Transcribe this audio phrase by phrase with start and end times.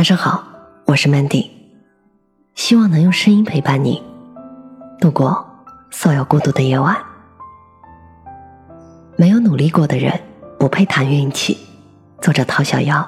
[0.00, 0.42] 晚上好，
[0.86, 1.50] 我是 Mandy，
[2.54, 4.02] 希望能用声音陪伴你
[4.98, 5.46] 度过
[5.90, 6.96] 所有孤独的夜晚。
[9.18, 10.18] 没有努力过的人
[10.58, 11.58] 不配谈运气。
[12.22, 13.06] 作者陶小妖。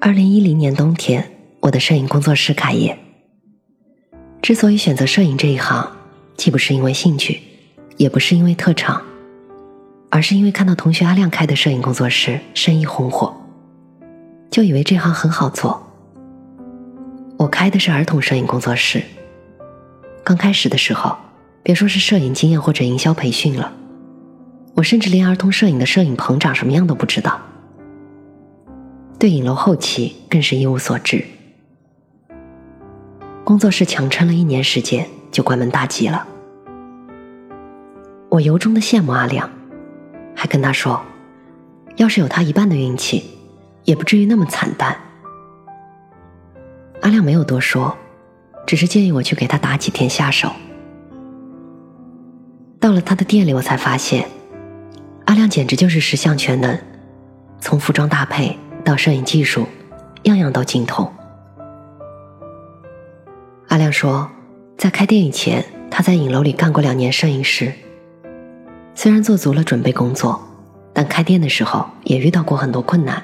[0.00, 1.30] 二零一零年冬天，
[1.60, 2.98] 我的摄影工作室开业。
[4.40, 5.86] 之所以选择摄影这一行，
[6.38, 7.42] 既不是因为兴趣，
[7.98, 9.02] 也不是因为特长，
[10.08, 13.36] 而是因为看到同学阿亮开的摄影工作室生意红火，
[14.52, 15.82] 就以为这行很好做。
[17.38, 19.02] 我开的是儿童摄影工作室。
[20.22, 21.16] 刚开始的时候，
[21.62, 23.72] 别说是摄影经验或者营销培训了。
[24.74, 27.40] 我甚至连儿童摄影的摄影棚长什么样都不知道，
[29.18, 31.24] 对影楼后期更是一无所知。
[33.44, 36.26] 工作室强撑了一年时间，就关门大吉了。
[38.28, 39.50] 我由衷的羡慕阿亮，
[40.34, 41.02] 还跟他说，
[41.96, 43.24] 要是有他一半的运气，
[43.84, 44.96] 也不至于那么惨淡。
[47.00, 47.96] 阿亮没有多说，
[48.66, 50.50] 只是建议我去给他打几天下手。
[52.78, 54.28] 到了他的店里，我才发现。
[55.26, 56.78] 阿亮简直就是十项全能，
[57.60, 59.66] 从服装搭配到摄影技术，
[60.24, 61.10] 样样都精通。
[63.68, 64.28] 阿亮说，
[64.76, 67.72] 在开店以前，他在影楼里干过两年摄影师。
[68.94, 70.40] 虽然做足了准备工作，
[70.92, 73.22] 但开店的时候也遇到过很多困难。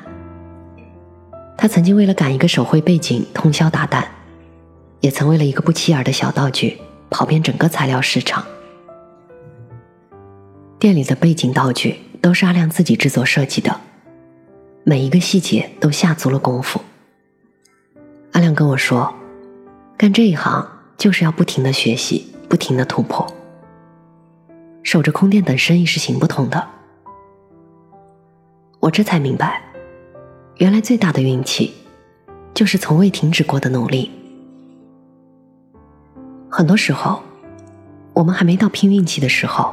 [1.60, 4.04] 他曾经为了赶一个手绘背景通宵达旦，
[5.00, 6.78] 也曾为了一个不起眼的小道具
[7.10, 8.46] 跑遍整个材料市场。
[10.78, 13.80] 店里的背景道具都是阿亮自己制作设计的，
[14.84, 16.80] 每一个细节都下足了功夫。
[18.34, 19.12] 阿亮跟我说，
[19.96, 20.64] 干这一行
[20.96, 23.26] 就是要不停的学习，不停的突破。
[24.84, 26.68] 守着空店等生意是行不通的。
[28.78, 29.60] 我这才明白，
[30.58, 31.72] 原来最大的运气，
[32.52, 34.10] 就是从未停止过的努力。
[36.50, 37.22] 很多时候，
[38.12, 39.72] 我们还没到拼运气的时候。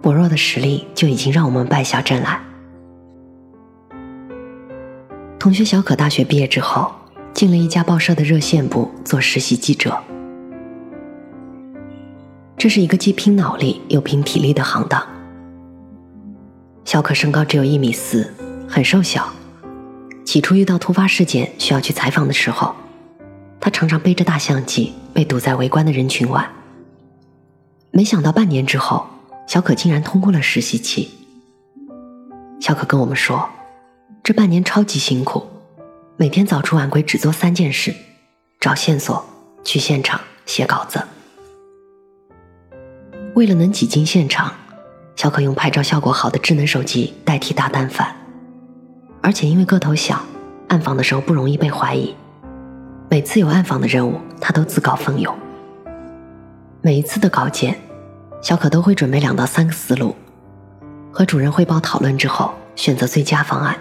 [0.00, 2.40] 薄弱的实力就已经让我们败下阵来。
[5.38, 6.90] 同学小可大学毕业之后，
[7.32, 9.96] 进了一家报社的热线部做实习记者。
[12.56, 15.00] 这是一个既拼脑力又拼体力的行当。
[16.84, 18.34] 小可身高只有一米四，
[18.68, 19.32] 很瘦小。
[20.24, 22.74] 起初遇到突发事件需要去采访的时候，
[23.60, 26.48] 他常常背着大相机被堵在围观的人群外。
[27.90, 29.06] 没想到半年之后。
[29.44, 31.10] 小可竟然通过了实习期。
[32.60, 33.50] 小可跟我们说，
[34.22, 35.44] 这半年超级辛苦，
[36.16, 37.92] 每天早出晚归只做三件事：
[38.60, 39.22] 找线索、
[39.64, 41.02] 去现场、写稿子。
[43.34, 44.54] 为了能挤进现场，
[45.16, 48.16] 小可用拍照效果好的智能手机代替大单反，
[49.22, 50.20] 而且因为个头小，
[50.68, 52.14] 暗访的时候不容易被怀疑。
[53.08, 55.34] 每次有暗访的任务，他都自告奋勇。
[56.80, 57.78] 每一次的稿件。
[58.42, 60.16] 小可都会准备两到三个思路，
[61.12, 63.78] 和主任汇报讨论之后，选择最佳方案。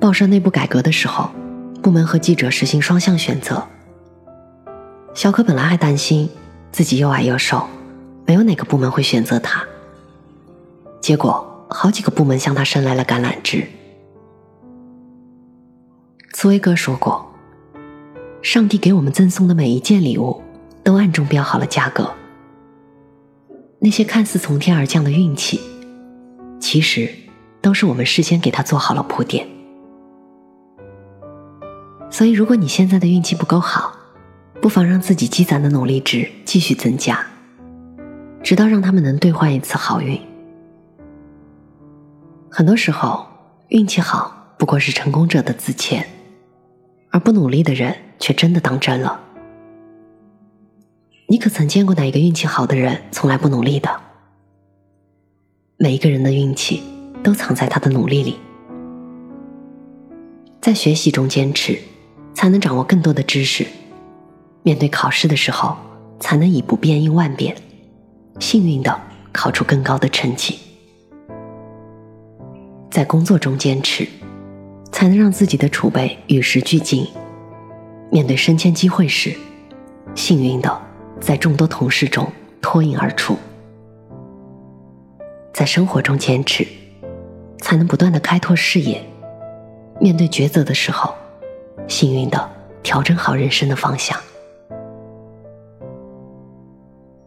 [0.00, 1.28] 报社内部改革的时候，
[1.82, 3.62] 部门和记者实行双向选择。
[5.12, 6.30] 小可本来还担心
[6.72, 7.68] 自己又矮又瘦，
[8.24, 9.62] 没有哪个部门会选择他。
[10.98, 13.64] 结果好几个部门向他伸来了橄榄枝。
[16.32, 17.32] 茨威格说过
[18.42, 20.42] ：“上帝给我们赠送的每一件礼物，
[20.82, 22.10] 都暗中标好了价格。”
[23.80, 25.60] 那些看似从天而降的运气，
[26.60, 27.08] 其实
[27.62, 29.46] 都是我们事先给他做好了铺垫。
[32.10, 33.96] 所以，如果你现在的运气不够好，
[34.60, 37.24] 不妨让自己积攒的努力值继续增加，
[38.42, 40.20] 直到让他们能兑换一次好运。
[42.60, 43.26] 很多时候，
[43.68, 46.06] 运气好不过是成功者的自谦，
[47.08, 49.18] 而不努力的人却真的当真了。
[51.28, 53.88] 你可曾见过哪一个运气好的人从来不努力的？
[55.78, 56.82] 每一个人的运气
[57.22, 58.36] 都藏在他的努力里。
[60.60, 61.78] 在学习中坚持，
[62.34, 63.64] 才能掌握更多的知识；
[64.62, 65.78] 面对考试的时候，
[66.18, 67.56] 才能以不变应万变，
[68.38, 69.00] 幸运的
[69.32, 70.58] 考出更高的成绩。
[73.00, 74.06] 在工作中坚持，
[74.92, 77.06] 才能让自己的储备与时俱进；
[78.10, 79.34] 面对升迁机会时，
[80.14, 80.82] 幸运的。
[81.18, 82.30] 在众多同事中
[82.60, 83.38] 脱颖而出，
[85.54, 86.66] 在生活中坚持，
[87.62, 89.02] 才能不断的开拓视野。
[89.98, 91.14] 面对抉择的时候，
[91.88, 92.50] 幸运的
[92.82, 94.14] 调整好人生的方向。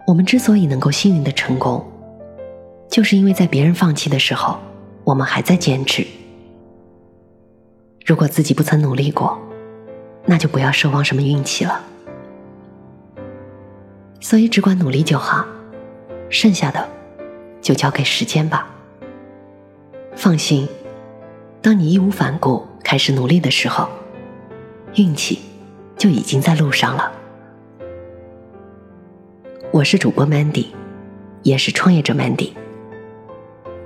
[0.06, 1.84] 我们之所以能够幸运的成功，
[2.88, 4.60] 就是因为在别人放弃的时候，
[5.04, 6.04] 我们还在坚持；
[8.06, 9.38] 如果自己不曾努力过，
[10.26, 11.84] 那就不要奢望什么运气了。
[14.22, 15.46] 所以只管努力就好，
[16.30, 16.88] 剩下的
[17.62, 18.68] 就交给时间吧。
[20.16, 20.68] 放心，
[21.62, 23.90] 当你义无反顾开始努力的时候，
[24.96, 25.40] 运气
[25.98, 27.12] 就已经在路上了。
[29.72, 30.68] 我是主播 Mandy，
[31.42, 32.54] 也是创业者 Mandy。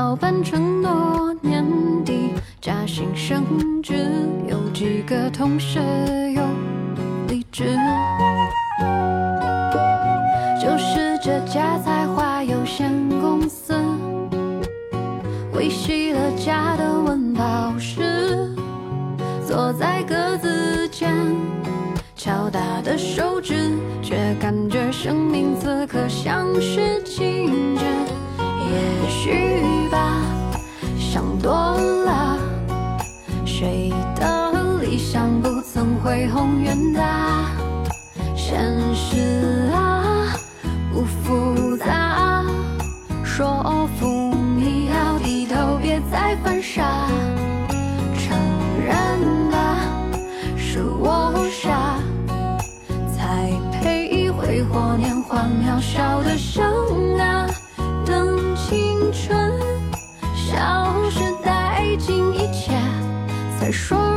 [0.00, 1.62] 老板承诺年
[2.06, 3.92] 底加薪升职，
[4.48, 5.78] 有几个同事
[6.34, 6.42] 又
[7.28, 7.76] 离职。
[10.58, 13.74] 就是这家才华有限公司，
[15.52, 18.56] 维系了家的温饱时，
[19.46, 21.14] 坐在格子间，
[22.16, 27.02] 敲打的手指，却感觉生命此刻像是
[36.20, 37.46] 恢宏远大？
[38.36, 38.60] 现
[38.94, 40.36] 实啊，
[40.92, 42.44] 不复杂。
[43.24, 44.06] 说服
[44.54, 47.08] 你要低头，别再犯傻。
[48.18, 48.36] 承
[48.84, 49.78] 认吧，
[50.58, 51.98] 是我傻，
[53.16, 53.50] 才
[53.80, 57.46] 配挥霍年华渺小的生啊。
[63.72, 64.09] 说如果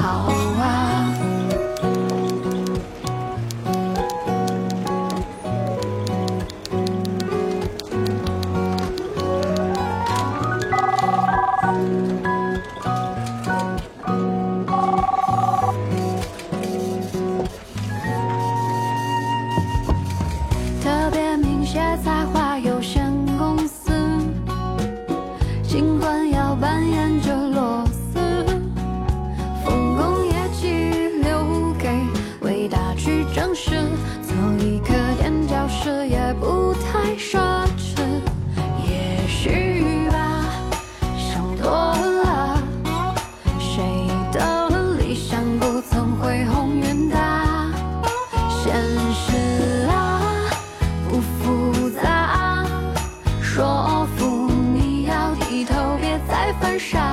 [0.00, 0.29] 好。
[36.40, 37.38] 不太奢
[37.76, 38.02] 侈，
[38.88, 40.44] 也许吧，
[41.18, 42.58] 想多了，
[43.58, 43.82] 谁
[44.32, 47.70] 的理想不曾恢宏远大？
[48.48, 48.74] 现
[49.12, 50.22] 实啊，
[51.08, 52.64] 不复杂，
[53.42, 57.09] 说服你要低头，别再犯傻。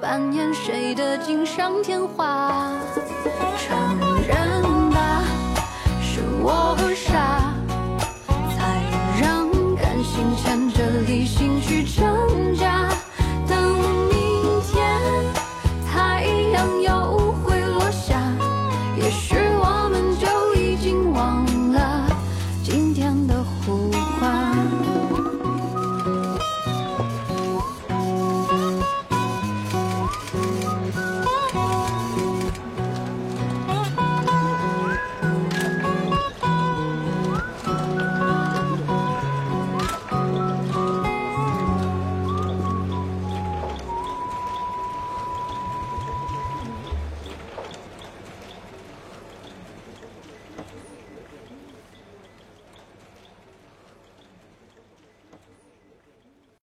[0.00, 2.72] 扮演谁的锦上添花。
[3.58, 5.22] 承认吧，
[6.00, 7.35] 是我傻。